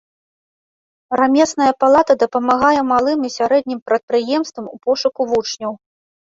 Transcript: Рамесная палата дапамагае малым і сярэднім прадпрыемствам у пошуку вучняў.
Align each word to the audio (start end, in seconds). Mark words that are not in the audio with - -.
Рамесная 1.19 1.73
палата 1.83 2.15
дапамагае 2.23 2.81
малым 2.93 3.19
і 3.29 3.31
сярэднім 3.37 3.79
прадпрыемствам 3.91 4.65
у 4.73 4.75
пошуку 4.89 5.21
вучняў. 5.35 5.73